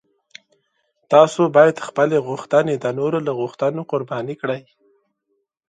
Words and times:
تاسو 1.11 1.41
باید 1.55 1.75
خپلې 1.87 2.17
غوښتنې 2.27 2.75
د 2.79 2.85
نورو 2.99 3.17
له 3.27 3.31
غوښتنو 3.39 3.81
قرباني 3.91 4.35
کړئ. 4.41 4.61